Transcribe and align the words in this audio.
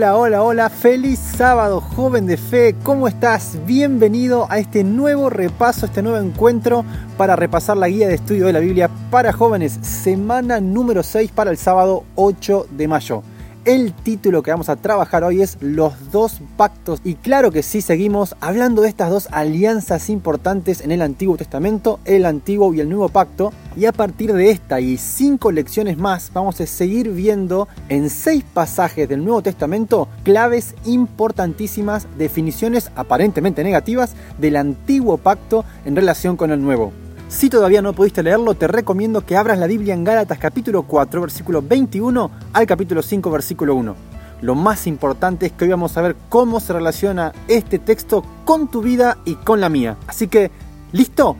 Hola, 0.00 0.16
hola, 0.16 0.42
hola, 0.42 0.70
feliz 0.70 1.18
sábado, 1.18 1.82
joven 1.82 2.24
de 2.24 2.38
fe, 2.38 2.74
¿cómo 2.82 3.06
estás? 3.06 3.58
Bienvenido 3.66 4.46
a 4.48 4.58
este 4.58 4.82
nuevo 4.82 5.28
repaso, 5.28 5.84
este 5.84 6.00
nuevo 6.00 6.16
encuentro 6.16 6.86
para 7.18 7.36
repasar 7.36 7.76
la 7.76 7.88
guía 7.88 8.08
de 8.08 8.14
estudio 8.14 8.46
de 8.46 8.54
la 8.54 8.60
Biblia 8.60 8.88
para 9.10 9.30
jóvenes, 9.30 9.78
semana 9.82 10.58
número 10.58 11.02
6 11.02 11.32
para 11.32 11.50
el 11.50 11.58
sábado 11.58 12.04
8 12.14 12.68
de 12.70 12.88
mayo. 12.88 13.22
El 13.66 13.92
título 13.92 14.42
que 14.42 14.50
vamos 14.50 14.70
a 14.70 14.76
trabajar 14.76 15.22
hoy 15.22 15.42
es 15.42 15.58
Los 15.60 16.10
dos 16.10 16.40
pactos. 16.56 17.02
Y 17.04 17.16
claro 17.16 17.50
que 17.50 17.62
sí, 17.62 17.82
seguimos 17.82 18.34
hablando 18.40 18.80
de 18.80 18.88
estas 18.88 19.10
dos 19.10 19.28
alianzas 19.32 20.08
importantes 20.08 20.80
en 20.80 20.92
el 20.92 21.02
Antiguo 21.02 21.36
Testamento, 21.36 22.00
el 22.06 22.24
Antiguo 22.24 22.72
y 22.72 22.80
el 22.80 22.88
Nuevo 22.88 23.10
Pacto. 23.10 23.52
Y 23.76 23.84
a 23.84 23.92
partir 23.92 24.32
de 24.32 24.50
esta 24.50 24.80
y 24.80 24.96
cinco 24.96 25.52
lecciones 25.52 25.98
más, 25.98 26.30
vamos 26.32 26.58
a 26.58 26.66
seguir 26.66 27.10
viendo 27.10 27.68
en 27.90 28.08
seis 28.08 28.44
pasajes 28.50 29.06
del 29.06 29.22
Nuevo 29.22 29.42
Testamento 29.42 30.08
claves 30.24 30.74
importantísimas, 30.86 32.06
definiciones 32.16 32.90
aparentemente 32.96 33.62
negativas 33.62 34.14
del 34.38 34.56
Antiguo 34.56 35.18
Pacto 35.18 35.66
en 35.84 35.96
relación 35.96 36.38
con 36.38 36.50
el 36.50 36.62
Nuevo. 36.62 36.94
Si 37.30 37.48
todavía 37.48 37.80
no 37.80 37.92
pudiste 37.92 38.24
leerlo, 38.24 38.54
te 38.54 38.66
recomiendo 38.66 39.24
que 39.24 39.36
abras 39.36 39.56
la 39.56 39.68
Biblia 39.68 39.94
en 39.94 40.02
Gálatas 40.02 40.36
capítulo 40.36 40.82
4, 40.82 41.20
versículo 41.20 41.62
21 41.62 42.28
al 42.52 42.66
capítulo 42.66 43.02
5, 43.02 43.30
versículo 43.30 43.76
1. 43.76 43.94
Lo 44.42 44.54
más 44.56 44.88
importante 44.88 45.46
es 45.46 45.52
que 45.52 45.64
hoy 45.64 45.70
vamos 45.70 45.96
a 45.96 46.02
ver 46.02 46.16
cómo 46.28 46.58
se 46.58 46.72
relaciona 46.72 47.32
este 47.46 47.78
texto 47.78 48.24
con 48.44 48.68
tu 48.68 48.82
vida 48.82 49.16
y 49.24 49.36
con 49.36 49.60
la 49.60 49.68
mía. 49.68 49.96
Así 50.08 50.26
que, 50.26 50.50
¿listo? 50.90 51.36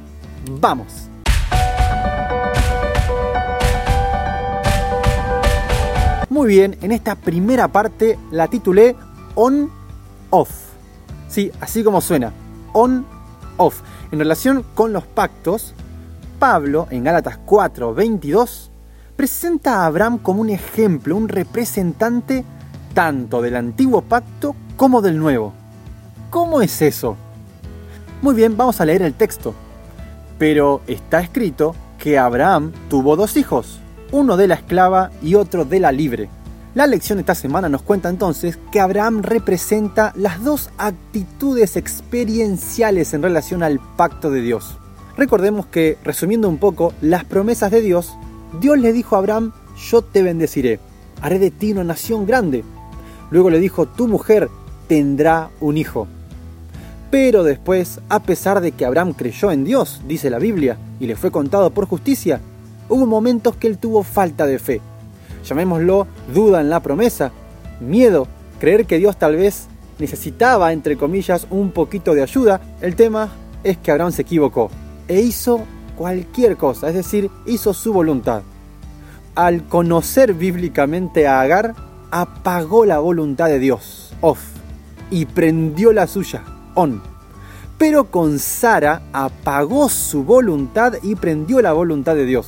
¡Vamos! 0.61 1.09
Muy 6.29 6.49
bien, 6.49 6.79
en 6.83 6.93
esta 6.93 7.16
primera 7.16 7.66
parte 7.66 8.16
la 8.30 8.47
titulé 8.47 8.95
On 9.35 9.68
Off. 10.30 10.51
Sí, 11.27 11.51
así 11.61 11.83
como 11.83 12.01
suena. 12.01 12.33
On 12.74 13.05
Off. 13.57 13.80
En 14.13 14.21
relación 14.21 14.65
con 14.74 14.93
los 14.93 15.05
pactos, 15.05 15.74
Pablo, 16.41 16.88
en 16.91 17.05
Gálatas 17.05 17.38
4, 17.45 17.93
22, 17.93 18.71
presenta 19.15 19.83
a 19.83 19.87
Abraham 19.87 20.16
como 20.16 20.41
un 20.41 20.49
ejemplo, 20.49 21.15
un 21.15 21.29
representante 21.29 22.46
tanto 22.95 23.43
del 23.43 23.57
antiguo 23.57 24.01
pacto 24.01 24.57
como 24.74 25.02
del 25.02 25.18
nuevo. 25.18 25.52
¿Cómo 26.30 26.63
es 26.63 26.80
eso? 26.80 27.18
Muy 28.23 28.35
bien, 28.35 28.57
vamos 28.57 28.80
a 28.80 28.87
leer 28.87 29.02
el 29.02 29.13
texto. 29.13 29.55
Pero 30.38 30.80
está 30.87 31.21
escrito 31.21 31.74
que 31.99 32.18
Abraham 32.18 32.73
tuvo 32.88 33.16
dos 33.16 33.37
hijos, 33.37 33.79
uno 34.11 34.38
de 34.38 34.49
la 34.49 34.55
esclava 34.55 35.11
y 35.21 35.35
otro 35.35 35.66
de 35.66 35.79
la 35.79 35.93
libre. 35.93 36.30
La 36.74 36.87
lección 36.87 37.18
de 37.18 37.21
esta 37.21 37.35
semana 37.35 37.68
nos 37.68 37.83
cuenta 37.83 38.09
entonces 38.09 38.59
que 38.73 38.80
Abraham 38.80 39.21
representa 39.21 40.15
las 40.16 40.43
dos 40.43 40.71
actitudes 40.79 41.77
experienciales 41.77 43.13
en 43.13 43.23
relación 43.23 43.63
al 43.63 43.79
pacto 43.99 44.30
de 44.30 44.41
Dios. 44.41 44.80
Recordemos 45.21 45.66
que, 45.66 45.99
resumiendo 46.02 46.49
un 46.49 46.57
poco, 46.57 46.95
las 47.02 47.24
promesas 47.26 47.71
de 47.71 47.82
Dios, 47.82 48.16
Dios 48.59 48.79
le 48.79 48.95
dijo 48.95 49.16
a 49.16 49.18
Abraham, 49.18 49.52
yo 49.77 50.01
te 50.01 50.23
bendeciré, 50.23 50.80
haré 51.21 51.38
de 51.38 51.51
ti 51.51 51.73
una 51.73 51.85
nación 51.85 52.24
grande. 52.24 52.65
Luego 53.30 53.51
le 53.51 53.60
dijo, 53.60 53.85
tu 53.85 54.09
mujer 54.09 54.49
tendrá 54.88 55.51
un 55.60 55.77
hijo. 55.77 56.09
Pero 57.10 57.45
después, 57.45 58.01
a 58.09 58.21
pesar 58.21 58.62
de 58.62 58.73
que 58.73 58.87
Abraham 58.87 59.12
creyó 59.12 59.52
en 59.52 59.65
Dios, 59.65 60.01
dice 60.09 60.30
la 60.30 60.38
Biblia, 60.38 60.79
y 60.99 61.07
le 61.07 61.16
fue 61.16 61.30
contado 61.30 61.68
por 61.68 61.84
justicia, 61.84 62.40
hubo 62.88 63.05
momentos 63.05 63.57
que 63.57 63.66
él 63.66 63.77
tuvo 63.77 64.03
falta 64.05 64.47
de 64.47 64.59
fe. 64.59 64.81
Llamémoslo 65.44 66.06
duda 66.32 66.62
en 66.62 66.71
la 66.71 66.81
promesa, 66.81 67.31
miedo, 67.78 68.27
creer 68.59 68.87
que 68.87 68.97
Dios 68.97 69.19
tal 69.19 69.37
vez 69.37 69.66
necesitaba, 69.99 70.72
entre 70.72 70.97
comillas, 70.97 71.47
un 71.50 71.72
poquito 71.72 72.15
de 72.15 72.22
ayuda. 72.22 72.62
El 72.81 72.97
tema 72.97 73.28
es 73.62 73.77
que 73.77 73.91
Abraham 73.91 74.12
se 74.12 74.22
equivocó 74.22 74.71
e 75.10 75.21
hizo 75.22 75.66
cualquier 75.97 76.56
cosa, 76.56 76.88
es 76.88 76.94
decir, 76.94 77.32
hizo 77.44 77.75
su 77.75 77.93
voluntad. 77.93 78.43
Al 79.34 79.66
conocer 79.66 80.34
bíblicamente 80.34 81.26
a 81.26 81.41
Agar, 81.41 81.75
apagó 82.12 82.84
la 82.84 83.00
voluntad 83.00 83.48
de 83.48 83.59
Dios, 83.59 84.12
off, 84.21 84.38
y 85.10 85.25
prendió 85.25 85.93
la 85.93 86.06
suya, 86.06 86.44
on. 86.76 87.03
Pero 87.76 88.04
con 88.04 88.38
Sara 88.38 89.03
apagó 89.12 89.88
su 89.88 90.22
voluntad 90.22 90.94
y 91.03 91.16
prendió 91.16 91.60
la 91.60 91.72
voluntad 91.72 92.15
de 92.15 92.27
Dios, 92.27 92.47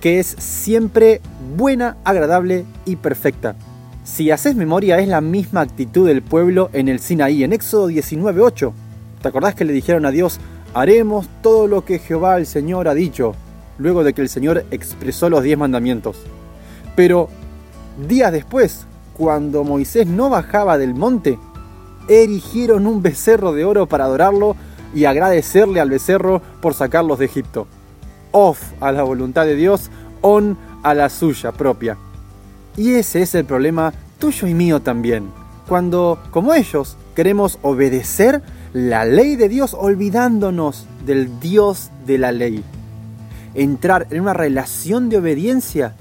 que 0.00 0.18
es 0.18 0.26
siempre 0.26 1.20
buena, 1.56 1.96
agradable 2.02 2.64
y 2.86 2.96
perfecta. 2.96 3.54
Si 4.02 4.32
haces 4.32 4.56
memoria, 4.56 4.98
es 4.98 5.06
la 5.06 5.20
misma 5.20 5.60
actitud 5.60 6.08
del 6.08 6.22
pueblo 6.22 6.70
en 6.72 6.88
el 6.88 6.98
Sinaí, 6.98 7.44
en 7.44 7.52
Éxodo 7.52 7.88
19:8. 7.88 8.72
¿Te 9.22 9.28
acordás 9.28 9.54
que 9.54 9.64
le 9.64 9.72
dijeron 9.72 10.04
a 10.06 10.10
Dios, 10.10 10.40
haremos 10.74 11.28
todo 11.42 11.66
lo 11.68 11.84
que 11.84 11.98
Jehová 11.98 12.36
el 12.36 12.46
Señor 12.46 12.88
ha 12.88 12.94
dicho, 12.94 13.34
luego 13.78 14.04
de 14.04 14.12
que 14.12 14.22
el 14.22 14.28
Señor 14.28 14.64
expresó 14.70 15.30
los 15.30 15.42
diez 15.42 15.56
mandamientos. 15.56 16.16
Pero 16.96 17.28
días 18.08 18.32
después, 18.32 18.86
cuando 19.16 19.64
Moisés 19.64 20.06
no 20.06 20.28
bajaba 20.28 20.76
del 20.76 20.94
monte, 20.94 21.38
erigieron 22.08 22.86
un 22.86 23.02
becerro 23.02 23.52
de 23.52 23.64
oro 23.64 23.86
para 23.86 24.04
adorarlo 24.04 24.56
y 24.94 25.06
agradecerle 25.06 25.80
al 25.80 25.90
becerro 25.90 26.42
por 26.60 26.74
sacarlos 26.74 27.18
de 27.18 27.26
Egipto. 27.26 27.66
Off 28.32 28.60
a 28.80 28.92
la 28.92 29.04
voluntad 29.04 29.46
de 29.46 29.56
Dios, 29.56 29.90
on 30.20 30.58
a 30.82 30.94
la 30.94 31.08
suya 31.08 31.52
propia. 31.52 31.96
Y 32.76 32.94
ese 32.94 33.22
es 33.22 33.34
el 33.34 33.44
problema 33.44 33.92
tuyo 34.18 34.48
y 34.48 34.54
mío 34.54 34.82
también. 34.82 35.30
Cuando, 35.68 36.18
como 36.30 36.52
ellos, 36.52 36.96
queremos 37.14 37.58
obedecer 37.62 38.42
la 38.74 39.04
ley 39.04 39.36
de 39.36 39.48
Dios 39.48 39.72
olvidándonos 39.72 40.86
del 41.06 41.38
Dios 41.38 41.92
de 42.06 42.18
la 42.18 42.32
ley. 42.32 42.64
Entrar 43.54 44.08
en 44.10 44.20
una 44.20 44.34
relación 44.34 45.08
de 45.08 45.18
obediencia 45.18 45.94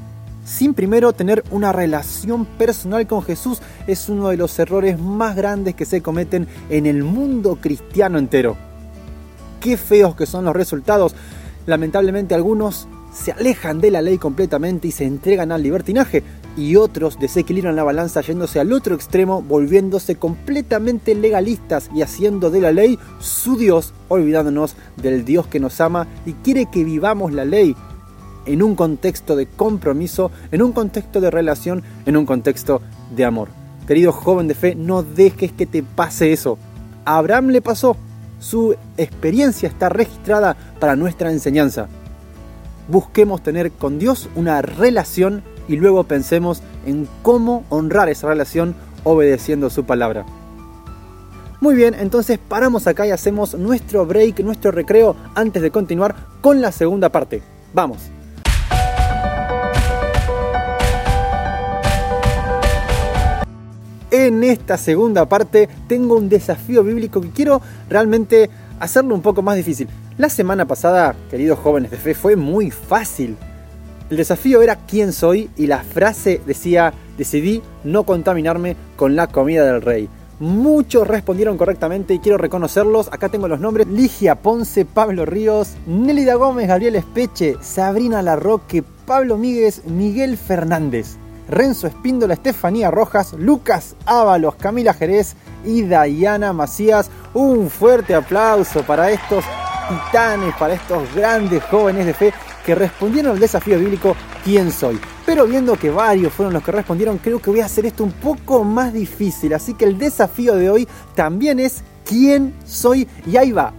sin 0.44 0.74
primero 0.74 1.14
tener 1.14 1.44
una 1.52 1.72
relación 1.72 2.46
personal 2.46 3.06
con 3.06 3.22
Jesús 3.22 3.62
es 3.86 4.10
uno 4.10 4.30
de 4.30 4.38
los 4.38 4.58
errores 4.58 5.00
más 5.00 5.36
grandes 5.36 5.76
que 5.76 5.86
se 5.86 6.02
cometen 6.02 6.48
en 6.72 6.88
el 6.88 7.04
mundo 7.04 7.60
cristiano 7.62 8.18
entero. 8.18 8.58
Qué 9.62 9.78
feos 9.78 10.16
que 10.16 10.26
son 10.26 10.44
los 10.44 10.56
resultados. 10.56 11.16
Lamentablemente 11.68 12.34
algunos 12.34 12.88
se 13.14 13.34
alejan 13.34 13.82
de 13.82 13.92
la 13.92 14.02
ley 14.02 14.18
completamente 14.18 14.88
y 14.88 14.92
se 14.92 15.06
entregan 15.06 15.52
al 15.52 15.62
libertinaje, 15.62 16.24
y 16.56 16.76
otros 16.76 17.20
desequilibran 17.20 17.76
la 17.76 17.84
balanza 17.84 18.22
yéndose 18.22 18.60
al 18.60 18.72
otro 18.74 18.96
extremo, 18.96 19.42
volviéndose 19.42 20.16
completamente 20.16 21.16
legalistas 21.16 21.90
y 21.96 22.02
haciendo 22.02 22.50
de 22.50 22.62
la 22.62 22.72
ley 22.72 23.00
su 23.20 23.58
Dios, 23.58 23.94
olvidándonos 24.08 24.76
del 24.98 25.26
Dios 25.26 25.48
que 25.48 25.60
nos 25.60 25.82
ama 25.82 26.08
y 26.26 26.34
quiere 26.34 26.68
que 26.72 26.84
vivamos 26.84 27.34
la 27.34 27.46
ley 27.46 27.76
en 28.46 28.62
un 28.62 28.76
contexto 28.76 29.36
de 29.36 29.48
compromiso, 29.48 30.32
en 30.52 30.62
un 30.62 30.74
contexto 30.74 31.22
de 31.22 31.32
relación, 31.32 31.84
en 32.06 32.18
un 32.18 32.26
contexto 32.26 32.82
de 33.16 33.26
amor. 33.26 33.50
Querido 33.88 34.12
joven 34.12 34.48
de 34.48 34.56
fe, 34.56 34.76
no 34.76 35.04
dejes 35.04 35.52
que 35.52 35.66
te 35.66 35.84
pase 35.84 36.34
eso. 36.34 36.58
A 37.06 37.18
Abraham 37.18 37.48
le 37.48 37.62
pasó. 37.62 37.98
Su 38.40 38.76
experiencia 38.98 39.70
está 39.70 39.90
registrada 39.90 40.58
para 40.80 40.96
nuestra 40.96 41.32
enseñanza. 41.32 41.88
Busquemos 42.90 43.42
tener 43.42 43.72
con 43.72 44.00
Dios 44.00 44.30
una 44.36 44.62
relación 44.62 45.44
y 45.68 45.78
luego 45.78 46.04
pensemos 46.04 46.62
en 46.86 47.08
cómo 47.22 47.64
honrar 47.70 48.10
esa 48.10 48.28
relación 48.28 48.76
obedeciendo 49.04 49.70
su 49.70 49.84
palabra. 49.86 50.26
Muy 51.62 51.76
bien, 51.76 51.94
entonces 51.94 52.40
paramos 52.40 52.88
acá 52.88 53.08
y 53.08 53.12
hacemos 53.12 53.56
nuestro 53.56 54.06
break, 54.06 54.42
nuestro 54.42 54.72
recreo 54.72 55.16
antes 55.34 55.62
de 55.62 55.72
continuar 55.72 56.14
con 56.42 56.62
la 56.62 56.72
segunda 56.74 57.10
parte. 57.10 57.42
Vamos. 57.74 58.10
En 64.12 64.44
esta 64.44 64.78
segunda 64.78 65.28
parte 65.28 65.68
tengo 65.88 66.16
un 66.16 66.30
desafío 66.30 66.84
bíblico 66.84 67.20
que 67.20 67.32
quiero 67.32 67.62
realmente 67.90 68.50
hacerlo 68.80 69.16
un 69.16 69.22
poco 69.22 69.42
más 69.42 69.56
difícil. 69.56 69.88
La 70.18 70.30
semana 70.30 70.68
pasada, 70.68 71.16
queridos 71.32 71.58
jóvenes 71.58 71.90
de 71.90 71.98
fe, 71.98 72.14
fue 72.14 72.36
muy 72.36 72.70
fácil. 72.70 73.38
El 74.14 74.18
desafío 74.18 74.62
era 74.62 74.76
quién 74.76 75.12
soy 75.12 75.50
y 75.58 75.66
la 75.66 75.80
frase 75.80 76.40
decía, 76.46 76.94
decidí 77.18 77.64
no 77.84 78.04
contaminarme 78.04 78.76
con 78.96 79.16
la 79.16 79.26
comida 79.26 79.66
del 79.66 79.82
rey. 79.82 80.08
Muchos 80.40 81.08
respondieron 81.08 81.58
correctamente 81.58 82.14
y 82.14 82.20
quiero 82.20 82.38
reconocerlos. 82.38 83.08
Acá 83.12 83.30
tengo 83.30 83.48
los 83.48 83.60
nombres. 83.60 83.88
Ligia 83.88 84.36
Ponce, 84.36 84.86
Pablo 84.86 85.26
Ríos, 85.26 85.74
Nélida 85.88 86.36
Gómez, 86.36 86.68
Gabriel 86.68 86.96
Espeche, 86.96 87.56
Sabrina 87.62 88.22
Larroque, 88.22 88.84
Pablo 88.84 89.36
Míguez, 89.36 89.84
Miguel 89.86 90.38
Fernández, 90.38 91.18
Renzo 91.50 91.88
Espíndola, 91.88 92.36
Estefanía 92.36 92.92
Rojas, 92.92 93.34
Lucas 93.34 93.96
Ábalos, 94.06 94.54
Camila 94.58 94.94
Jerez 94.94 95.36
y 95.66 95.82
Dayana 95.82 96.54
Macías. 96.54 97.10
Un 97.34 97.68
fuerte 97.68 98.14
aplauso 98.14 98.84
para 98.84 99.10
estos 99.10 99.44
titanes, 99.90 100.54
para 100.60 100.76
estos 100.76 101.16
grandes 101.16 101.64
jóvenes 101.64 102.06
de 102.06 102.14
fe 102.14 102.34
que 102.66 102.76
respondieron 102.76 103.34
al 103.34 103.40
desafío 103.40 103.80
bíblico 103.80 104.16
¿Quién 104.44 104.72
soy? 104.72 105.00
Pero 105.26 105.48
viendo 105.48 105.78
que 105.78 105.90
varios 105.90 106.34
fueron 106.34 106.54
los 106.54 106.64
que 106.64 106.74
respondieron, 106.74 107.18
creo 107.18 107.42
que 107.42 107.50
voy 107.50 107.62
a 107.62 107.66
hacer 107.66 107.86
esto 107.86 108.04
un 108.04 108.12
poco 108.12 108.66
más 108.66 108.92
difícil. 108.92 109.54
Así 109.54 109.74
que 109.74 109.86
el 109.86 109.98
desafío 109.98 110.56
de 110.56 110.70
hoy 110.70 110.88
también 111.16 111.62
es 111.62 111.84
¿quién 112.04 112.54
soy? 112.66 113.08
Y 113.26 113.38
ahí 113.38 113.54
va. 113.54 113.74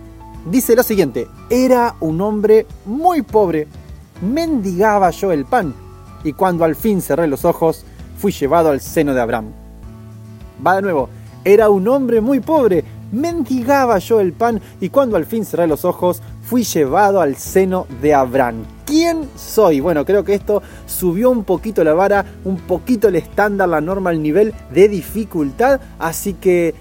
Dice 0.51 0.75
lo 0.75 0.83
siguiente, 0.83 1.27
era 1.51 1.97
un 2.01 2.21
hombre 2.21 2.67
muy 2.85 3.23
pobre, 3.23 3.67
mendigaba 4.21 5.11
yo 5.11 5.33
el 5.33 5.47
pan, 5.47 5.75
y 6.23 6.35
cuando 6.35 6.65
al 6.65 6.77
fin 6.77 7.01
cerré 7.01 7.27
los 7.27 7.47
ojos, 7.47 7.85
fui 8.19 8.31
llevado 8.31 8.71
al 8.71 8.81
seno 8.81 9.15
de 9.15 9.23
Abraham. 9.23 9.53
Va 10.67 10.77
de 10.77 10.83
nuevo, 10.83 11.09
era 11.45 11.71
un 11.71 11.89
hombre 11.89 12.21
muy 12.21 12.41
pobre, 12.41 12.85
mendigaba 13.15 13.99
yo 13.99 14.21
el 14.21 14.33
pan, 14.33 14.61
y 14.81 14.91
cuando 14.91 15.17
al 15.17 15.25
fin 15.25 15.45
cerré 15.45 15.67
los 15.67 15.85
ojos, 15.85 16.21
fui 16.43 16.65
llevado 16.65 17.21
al 17.21 17.37
seno 17.37 17.87
de 18.03 18.15
Abraham. 18.15 18.65
¿Quién 18.85 19.29
soy? 19.35 19.81
Bueno, 19.81 20.05
creo 20.05 20.25
que 20.25 20.35
esto 20.35 20.63
subió 20.87 21.31
un 21.31 21.45
poquito 21.45 21.83
la 21.83 21.95
vara, 21.95 22.25
un 22.45 22.59
poquito 22.59 23.09
el 23.09 23.17
estándar, 23.17 23.69
la 23.69 23.81
norma, 23.81 24.11
el 24.11 24.23
nivel 24.23 24.53
de 24.73 24.89
dificultad. 24.89 25.81
Así 25.99 26.35
que 26.35 26.75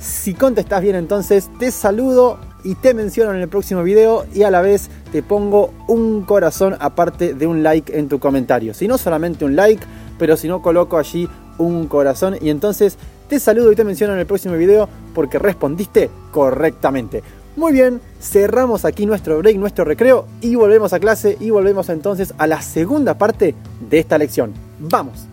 si 0.00 0.34
contestas 0.34 0.82
bien 0.82 0.96
entonces, 0.96 1.48
te 1.58 1.70
saludo 1.70 2.38
y 2.64 2.74
te 2.74 2.94
menciono 2.94 3.32
en 3.32 3.40
el 3.40 3.48
próximo 3.48 3.84
video 3.84 4.26
y 4.34 4.42
a 4.42 4.50
la 4.50 4.60
vez 4.60 4.90
te 5.12 5.22
pongo 5.22 5.72
un 5.86 6.22
corazón 6.22 6.76
aparte 6.80 7.32
de 7.32 7.46
un 7.46 7.62
like 7.62 7.96
en 7.96 8.08
tu 8.08 8.18
comentario. 8.18 8.74
Si 8.74 8.88
no 8.88 8.98
solamente 8.98 9.44
un 9.44 9.54
like, 9.54 9.84
pero 10.18 10.36
si 10.36 10.48
no 10.48 10.62
coloco 10.62 10.98
allí 10.98 11.28
un 11.58 11.86
corazón 11.86 12.36
y 12.40 12.50
entonces 12.50 12.98
te 13.28 13.40
saludo 13.40 13.72
y 13.72 13.76
te 13.76 13.84
menciono 13.84 14.12
en 14.14 14.20
el 14.20 14.26
próximo 14.26 14.54
video 14.54 14.88
porque 15.14 15.38
respondiste 15.38 16.10
correctamente. 16.30 17.22
Muy 17.56 17.72
bien, 17.72 18.00
cerramos 18.20 18.84
aquí 18.84 19.06
nuestro 19.06 19.38
break, 19.38 19.56
nuestro 19.56 19.84
recreo 19.84 20.26
y 20.40 20.54
volvemos 20.54 20.92
a 20.92 21.00
clase 21.00 21.36
y 21.40 21.50
volvemos 21.50 21.88
entonces 21.88 22.34
a 22.38 22.46
la 22.46 22.60
segunda 22.60 23.16
parte 23.16 23.54
de 23.88 23.98
esta 23.98 24.18
lección. 24.18 24.52
¡Vamos! 24.78 25.26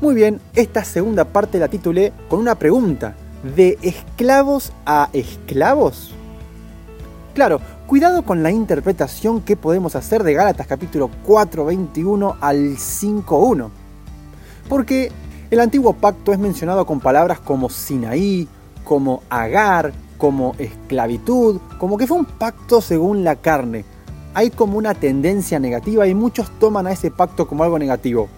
Muy 0.00 0.14
bien, 0.14 0.40
esta 0.54 0.84
segunda 0.84 1.24
parte 1.24 1.58
la 1.58 1.68
titulé 1.68 2.12
con 2.28 2.40
una 2.40 2.56
pregunta. 2.56 3.14
¿De 3.56 3.78
esclavos 3.82 4.72
a 4.84 5.10
esclavos? 5.12 6.12
Claro, 7.34 7.60
cuidado 7.88 8.20
con 8.22 8.42
la 8.42 8.50
interpretación 8.50 9.40
que 9.40 9.56
podemos 9.56 9.96
hacer 9.96 10.22
de 10.22 10.34
Gálatas 10.34 10.66
capítulo 10.66 11.10
4, 11.24 11.64
21 11.64 12.36
al 12.38 12.76
5.1. 12.76 13.70
Porque 14.68 15.10
el 15.50 15.58
antiguo 15.58 15.94
pacto 15.94 16.34
es 16.34 16.38
mencionado 16.38 16.84
con 16.84 17.00
palabras 17.00 17.40
como 17.40 17.70
Sinaí, 17.70 18.46
como 18.84 19.22
Agar, 19.30 19.94
como 20.18 20.54
esclavitud, 20.58 21.62
como 21.78 21.96
que 21.96 22.06
fue 22.06 22.18
un 22.18 22.26
pacto 22.26 22.82
según 22.82 23.24
la 23.24 23.36
carne. 23.36 23.86
Hay 24.34 24.50
como 24.50 24.76
una 24.76 24.92
tendencia 24.92 25.58
negativa 25.58 26.06
y 26.06 26.14
muchos 26.14 26.50
toman 26.58 26.86
a 26.86 26.92
ese 26.92 27.10
pacto 27.10 27.48
como 27.48 27.64
algo 27.64 27.78
negativo. 27.78 28.28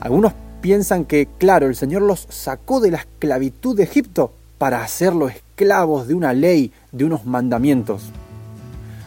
Algunos 0.00 0.32
piensan 0.62 1.04
que, 1.04 1.28
claro, 1.36 1.66
el 1.66 1.76
Señor 1.76 2.00
los 2.00 2.26
sacó 2.30 2.80
de 2.80 2.92
la 2.92 2.98
esclavitud 2.98 3.76
de 3.76 3.82
Egipto 3.82 4.32
para 4.56 4.82
hacerlos 4.82 5.32
esclavos 5.32 6.08
de 6.08 6.14
una 6.14 6.32
ley, 6.32 6.72
de 6.96 7.04
unos 7.04 7.26
mandamientos. 7.26 8.10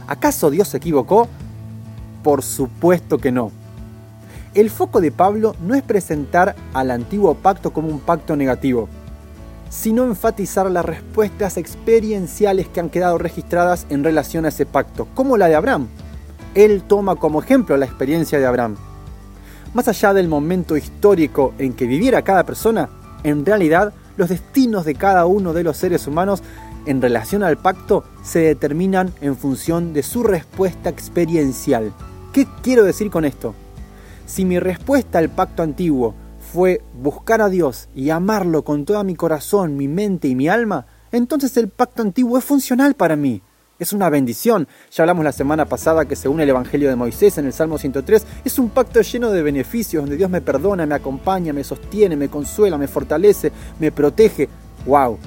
¿Acaso 0.07 0.49
Dios 0.49 0.67
se 0.69 0.77
equivocó? 0.77 1.27
Por 2.23 2.43
supuesto 2.43 3.17
que 3.17 3.31
no. 3.31 3.51
El 4.53 4.69
foco 4.69 5.01
de 5.01 5.11
Pablo 5.11 5.55
no 5.61 5.75
es 5.75 5.83
presentar 5.83 6.55
al 6.73 6.91
antiguo 6.91 7.35
pacto 7.35 7.71
como 7.71 7.87
un 7.87 7.99
pacto 7.99 8.35
negativo, 8.35 8.89
sino 9.69 10.03
enfatizar 10.03 10.69
las 10.71 10.85
respuestas 10.85 11.57
experienciales 11.57 12.67
que 12.67 12.79
han 12.79 12.89
quedado 12.89 13.19
registradas 13.19 13.85
en 13.89 14.03
relación 14.03 14.45
a 14.45 14.49
ese 14.49 14.65
pacto, 14.65 15.07
como 15.13 15.37
la 15.37 15.47
de 15.47 15.55
Abraham. 15.55 15.87
Él 16.55 16.81
toma 16.87 17.15
como 17.15 17.41
ejemplo 17.41 17.77
la 17.77 17.85
experiencia 17.85 18.39
de 18.39 18.47
Abraham. 18.47 18.75
Más 19.75 19.87
allá 19.87 20.15
del 20.15 20.27
momento 20.27 20.75
histórico 20.75 21.53
en 21.59 21.73
que 21.73 21.85
viviera 21.85 22.23
cada 22.23 22.43
persona, 22.43 22.89
en 23.23 23.45
realidad 23.45 23.93
los 24.17 24.29
destinos 24.29 24.83
de 24.85 24.95
cada 24.95 25.27
uno 25.27 25.53
de 25.53 25.63
los 25.63 25.77
seres 25.77 26.07
humanos 26.07 26.41
en 26.85 27.01
relación 27.01 27.43
al 27.43 27.57
pacto 27.57 28.03
se 28.23 28.39
determinan 28.39 29.13
en 29.21 29.35
función 29.35 29.93
de 29.93 30.03
su 30.03 30.23
respuesta 30.23 30.89
experiencial. 30.89 31.93
¿Qué 32.33 32.47
quiero 32.61 32.83
decir 32.83 33.09
con 33.09 33.25
esto? 33.25 33.55
Si 34.25 34.45
mi 34.45 34.59
respuesta 34.59 35.19
al 35.19 35.29
pacto 35.29 35.63
antiguo 35.63 36.13
fue 36.53 36.81
buscar 37.01 37.41
a 37.41 37.49
Dios 37.49 37.89
y 37.95 38.09
amarlo 38.09 38.63
con 38.63 38.85
toda 38.85 39.03
mi 39.03 39.15
corazón, 39.15 39.77
mi 39.77 39.87
mente 39.87 40.27
y 40.27 40.35
mi 40.35 40.47
alma, 40.47 40.85
entonces 41.11 41.57
el 41.57 41.69
pacto 41.69 42.01
antiguo 42.01 42.37
es 42.37 42.45
funcional 42.45 42.95
para 42.95 43.15
mí. 43.15 43.41
Es 43.79 43.93
una 43.93 44.09
bendición. 44.09 44.67
Ya 44.91 45.03
hablamos 45.03 45.23
la 45.23 45.31
semana 45.31 45.65
pasada 45.65 46.05
que 46.05 46.15
según 46.15 46.41
el 46.41 46.49
Evangelio 46.49 46.89
de 46.89 46.97
Moisés 46.97 47.37
en 47.37 47.45
el 47.45 47.53
Salmo 47.53 47.77
103, 47.77 48.25
es 48.43 48.59
un 48.59 48.69
pacto 48.69 49.01
lleno 49.01 49.31
de 49.31 49.41
beneficios 49.41 50.03
donde 50.03 50.17
Dios 50.17 50.29
me 50.29 50.41
perdona, 50.41 50.85
me 50.85 50.95
acompaña, 50.95 51.53
me 51.53 51.63
sostiene, 51.63 52.17
me 52.17 52.29
consuela, 52.29 52.77
me 52.77 52.87
fortalece, 52.87 53.51
me 53.79 53.91
protege. 53.91 54.49
¡Wow! 54.85 55.17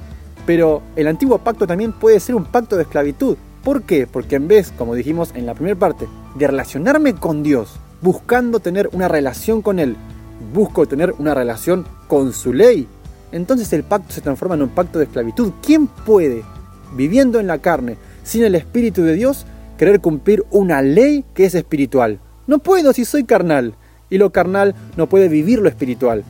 Pero 0.47 0.83
el 0.97 1.09
antiguo 1.09 1.39
pacto 1.39 1.67
también 1.67 1.93
puede 1.93 2.21
ser 2.21 2.35
un 2.35 2.45
pacto 2.45 2.77
de 2.77 2.83
esclavitud. 2.83 3.37
¿Por 3.63 3.83
qué? 3.83 4.07
Porque 4.07 4.37
en 4.37 4.49
vez, 4.49 4.73
como 4.77 4.95
dijimos 4.95 5.33
en 5.35 5.47
la 5.47 5.55
primera 5.55 5.79
parte, 5.79 6.09
de 6.35 6.47
relacionarme 6.47 7.15
con 7.15 7.43
Dios, 7.43 7.79
buscando 8.01 8.59
tener 8.59 8.91
una 8.93 9.07
relación 9.07 9.63
con 9.63 9.79
Él, 9.79 9.97
busco 10.53 10.87
tener 10.87 11.15
una 11.19 11.35
relación 11.35 11.87
con 12.09 12.33
su 12.33 12.53
ley, 12.53 12.89
entonces 13.31 13.73
el 13.73 13.85
pacto 13.85 14.13
se 14.13 14.21
transforma 14.21 14.57
en 14.57 14.63
un 14.63 14.69
pacto 14.69 14.99
de 14.99 15.07
esclavitud. 15.07 15.53
¿Quién 15.65 15.87
puede, 15.87 16.43
viviendo 16.95 17.41
en 17.41 17.47
la 17.47 17.59
carne, 17.59 17.97
sin 18.25 18.45
el 18.45 18.55
Espíritu 18.55 19.03
de 19.03 19.15
Dios, 19.15 19.47
querer 19.79 20.01
cumplir 20.01 20.45
una 20.51 20.83
ley 20.83 21.25
que 21.35 21.45
es 21.45 21.55
espiritual? 21.55 22.19
No 22.47 22.59
puedo 22.59 22.93
si 22.93 23.05
soy 23.05 23.25
carnal, 23.25 23.75
y 24.11 24.19
lo 24.19 24.31
carnal 24.31 24.75
no 24.97 25.09
puede 25.09 25.29
vivir 25.29 25.61
lo 25.61 25.69
espiritual. 25.69 26.25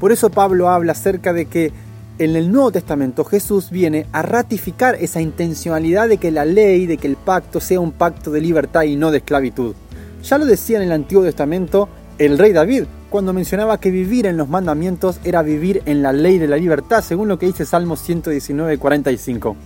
Por 0.00 0.12
eso 0.12 0.30
Pablo 0.30 0.70
habla 0.70 0.92
acerca 0.92 1.32
de 1.32 1.46
que 1.46 1.72
en 2.18 2.34
el 2.34 2.50
Nuevo 2.50 2.72
Testamento 2.72 3.24
Jesús 3.24 3.70
viene 3.70 4.06
a 4.12 4.22
ratificar 4.22 4.94
esa 4.96 5.20
intencionalidad 5.20 6.08
de 6.08 6.18
que 6.18 6.30
la 6.30 6.44
ley, 6.44 6.86
de 6.86 6.96
que 6.96 7.06
el 7.06 7.16
pacto 7.16 7.60
sea 7.60 7.80
un 7.80 7.92
pacto 7.92 8.30
de 8.30 8.40
libertad 8.40 8.82
y 8.82 8.96
no 8.96 9.10
de 9.10 9.18
esclavitud. 9.18 9.74
Ya 10.22 10.38
lo 10.38 10.46
decía 10.46 10.78
en 10.78 10.84
el 10.84 10.92
Antiguo 10.92 11.24
Testamento 11.24 11.88
el 12.18 12.38
rey 12.38 12.52
David, 12.52 12.84
cuando 13.10 13.34
mencionaba 13.34 13.78
que 13.78 13.90
vivir 13.90 14.26
en 14.26 14.38
los 14.38 14.48
mandamientos 14.48 15.20
era 15.24 15.42
vivir 15.42 15.82
en 15.84 16.02
la 16.02 16.12
ley 16.12 16.38
de 16.38 16.48
la 16.48 16.56
libertad, 16.56 17.02
según 17.02 17.28
lo 17.28 17.38
que 17.38 17.46
dice 17.46 17.66
Salmo 17.66 17.96
119, 17.96 18.78
45. 18.78 19.56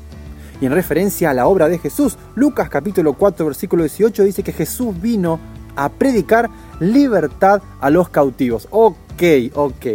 Y 0.60 0.66
en 0.66 0.72
referencia 0.72 1.30
a 1.30 1.34
la 1.34 1.46
obra 1.46 1.68
de 1.68 1.78
Jesús, 1.78 2.18
Lucas 2.34 2.68
capítulo 2.68 3.14
4, 3.14 3.46
versículo 3.46 3.84
18 3.84 4.24
dice 4.24 4.42
que 4.42 4.52
Jesús 4.52 5.00
vino 5.00 5.38
a 5.76 5.88
predicar 5.88 6.50
libertad 6.80 7.62
a 7.80 7.88
los 7.90 8.08
cautivos. 8.08 8.66
Ok, 8.70 9.22
ok. 9.54 9.86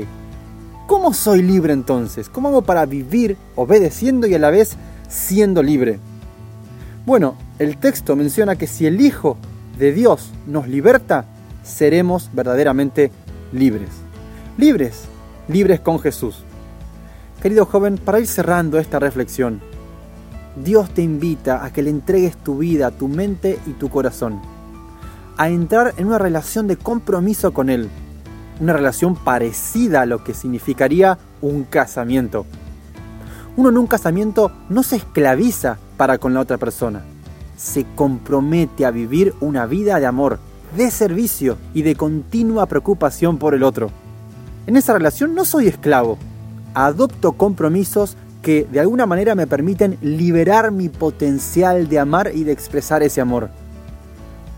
¿Cómo 0.87 1.15
soy 1.15 1.41
libre 1.41 1.73
entonces? 1.73 2.29
¿Cómo 2.29 2.49
hago 2.49 2.61
para 2.61 2.85
vivir 2.85 3.37
obedeciendo 3.55 4.27
y 4.27 4.35
a 4.35 4.39
la 4.39 4.51
vez 4.51 4.77
siendo 5.09 5.63
libre? 5.63 5.99
Bueno, 7.07 7.35
el 7.57 7.77
texto 7.77 8.15
menciona 8.15 8.55
que 8.55 8.67
si 8.67 8.85
el 8.85 9.01
Hijo 9.01 9.37
de 9.79 9.91
Dios 9.93 10.29
nos 10.45 10.67
liberta, 10.67 11.25
seremos 11.63 12.29
verdaderamente 12.33 13.11
libres. 13.51 13.89
Libres, 14.59 15.05
libres 15.47 15.79
con 15.79 15.99
Jesús. 15.99 16.43
Querido 17.41 17.65
joven, 17.65 17.97
para 17.97 18.19
ir 18.19 18.27
cerrando 18.27 18.77
esta 18.77 18.99
reflexión, 18.99 19.61
Dios 20.55 20.91
te 20.91 21.01
invita 21.01 21.65
a 21.65 21.73
que 21.73 21.81
le 21.81 21.89
entregues 21.89 22.37
tu 22.37 22.59
vida, 22.59 22.91
tu 22.91 23.07
mente 23.07 23.57
y 23.65 23.71
tu 23.71 23.89
corazón, 23.89 24.39
a 25.35 25.49
entrar 25.49 25.95
en 25.97 26.07
una 26.07 26.19
relación 26.19 26.67
de 26.67 26.77
compromiso 26.77 27.53
con 27.55 27.71
Él, 27.71 27.89
una 28.59 28.73
relación 28.73 29.15
parecida 29.15 30.01
a 30.01 30.05
lo 30.05 30.23
que 30.23 30.33
significaría 30.33 31.17
un 31.41 31.63
casamiento. 31.63 32.45
Uno 33.57 33.69
en 33.69 33.77
un 33.77 33.87
casamiento 33.87 34.51
no 34.69 34.83
se 34.83 34.97
esclaviza 34.97 35.77
para 35.97 36.17
con 36.17 36.33
la 36.33 36.41
otra 36.41 36.57
persona, 36.57 37.03
se 37.57 37.85
compromete 37.95 38.85
a 38.85 38.91
vivir 38.91 39.33
una 39.39 39.65
vida 39.65 39.99
de 39.99 40.05
amor, 40.05 40.39
de 40.75 40.91
servicio 40.91 41.57
y 41.73 41.83
de 41.83 41.95
continua 41.95 42.65
preocupación 42.65 43.37
por 43.37 43.53
el 43.53 43.63
otro. 43.63 43.91
En 44.67 44.75
esa 44.75 44.93
relación 44.93 45.35
no 45.35 45.45
soy 45.45 45.67
esclavo, 45.67 46.17
adopto 46.73 47.33
compromisos 47.33 48.17
que 48.41 48.67
de 48.71 48.79
alguna 48.79 49.05
manera 49.05 49.35
me 49.35 49.47
permiten 49.47 49.97
liberar 50.01 50.71
mi 50.71 50.89
potencial 50.89 51.87
de 51.87 51.99
amar 51.99 52.31
y 52.33 52.43
de 52.43 52.51
expresar 52.51 53.01
ese 53.03 53.21
amor. 53.21 53.49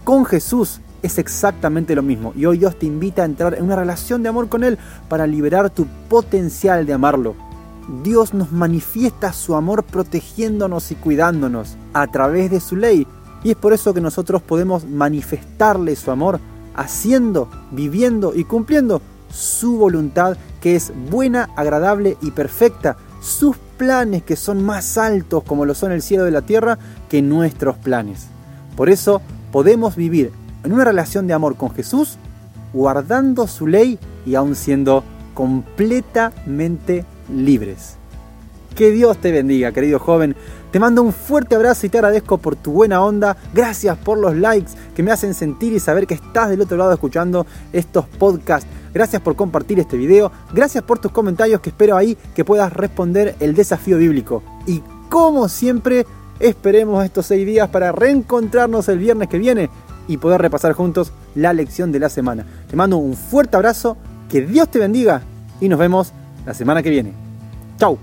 Con 0.03 0.25
Jesús 0.25 0.81
es 1.01 1.17
exactamente 1.17 1.95
lo 1.95 2.03
mismo 2.03 2.33
y 2.35 2.45
hoy 2.45 2.57
Dios 2.57 2.77
te 2.77 2.85
invita 2.85 3.21
a 3.21 3.25
entrar 3.25 3.53
en 3.53 3.63
una 3.63 3.75
relación 3.75 4.23
de 4.23 4.29
amor 4.29 4.49
con 4.49 4.63
Él 4.63 4.77
para 5.09 5.27
liberar 5.27 5.69
tu 5.69 5.85
potencial 6.09 6.85
de 6.85 6.93
amarlo 6.93 7.47
Dios 8.03 8.33
nos 8.33 8.51
manifiesta 8.51 9.31
su 9.31 9.55
amor 9.55 9.83
protegiéndonos 9.83 10.91
y 10.91 10.95
cuidándonos 10.95 11.77
a 11.93 12.07
través 12.07 12.51
de 12.51 12.59
su 12.59 12.75
ley. 12.75 13.07
Y 13.43 13.51
es 13.51 13.55
por 13.55 13.71
eso 13.71 13.93
que 13.93 14.01
nosotros 14.01 14.41
podemos 14.41 14.85
manifestarle 14.85 15.95
su 15.95 16.11
amor 16.11 16.39
haciendo, 16.75 17.49
viviendo 17.71 18.33
y 18.35 18.43
cumpliendo 18.43 19.01
su 19.31 19.77
voluntad 19.77 20.37
que 20.59 20.75
es 20.75 20.91
buena, 21.09 21.49
agradable 21.55 22.17
y 22.21 22.31
perfecta. 22.31 22.97
Sus 23.21 23.55
planes 23.77 24.23
que 24.23 24.35
son 24.35 24.63
más 24.63 24.97
altos 24.97 25.43
como 25.43 25.65
lo 25.65 25.73
son 25.73 25.91
el 25.91 26.01
cielo 26.01 26.25
de 26.25 26.31
la 26.31 26.41
tierra 26.41 26.77
que 27.09 27.21
nuestros 27.21 27.77
planes. 27.77 28.27
Por 28.75 28.89
eso 28.89 29.21
podemos 29.51 29.95
vivir 29.95 30.31
en 30.67 30.73
una 30.73 30.83
relación 30.83 31.27
de 31.27 31.33
amor 31.33 31.55
con 31.55 31.73
Jesús, 31.73 32.17
guardando 32.73 33.47
su 33.47 33.67
ley 33.67 33.97
y 34.25 34.35
aún 34.35 34.53
siendo 34.53 35.01
completamente 35.33 37.05
libres. 37.33 37.95
Que 38.75 38.91
Dios 38.91 39.17
te 39.17 39.31
bendiga, 39.31 39.71
querido 39.71 39.97
joven. 39.97 40.35
Te 40.71 40.81
mando 40.81 41.03
un 41.03 41.13
fuerte 41.13 41.55
abrazo 41.55 41.85
y 41.85 41.89
te 41.89 41.99
agradezco 41.99 42.37
por 42.39 42.57
tu 42.57 42.73
buena 42.73 43.01
onda. 43.01 43.37
Gracias 43.53 43.97
por 43.97 44.17
los 44.17 44.35
likes 44.35 44.73
que 44.93 45.03
me 45.03 45.11
hacen 45.11 45.33
sentir 45.33 45.71
y 45.71 45.79
saber 45.79 46.05
que 46.05 46.15
estás 46.15 46.49
del 46.49 46.59
otro 46.59 46.75
lado 46.75 46.91
escuchando 46.91 47.47
estos 47.71 48.05
podcasts. 48.05 48.69
Gracias 48.93 49.21
por 49.21 49.37
compartir 49.37 49.79
este 49.79 49.95
video. 49.95 50.33
Gracias 50.53 50.83
por 50.83 50.99
tus 50.99 51.13
comentarios 51.13 51.61
que 51.61 51.69
espero 51.69 51.95
ahí 51.95 52.17
que 52.35 52.43
puedas 52.43 52.73
responder 52.73 53.37
el 53.39 53.55
desafío 53.55 53.97
bíblico. 53.99 54.43
Y 54.65 54.83
como 55.07 55.47
siempre, 55.47 56.05
esperemos 56.41 57.05
estos 57.05 57.25
seis 57.25 57.45
días 57.45 57.69
para 57.69 57.93
reencontrarnos 57.93 58.89
el 58.89 58.99
viernes 58.99 59.29
que 59.29 59.39
viene 59.39 59.69
y 60.07 60.17
poder 60.17 60.41
repasar 60.41 60.73
juntos 60.73 61.11
la 61.35 61.53
lección 61.53 61.91
de 61.91 61.99
la 61.99 62.09
semana. 62.09 62.45
Te 62.69 62.75
mando 62.75 62.97
un 62.97 63.15
fuerte 63.15 63.55
abrazo, 63.55 63.97
que 64.29 64.41
Dios 64.41 64.69
te 64.69 64.79
bendiga 64.79 65.21
y 65.61 65.69
nos 65.69 65.79
vemos 65.79 66.13
la 66.45 66.53
semana 66.53 66.81
que 66.83 66.89
viene. 66.89 67.13
Chau. 67.77 67.97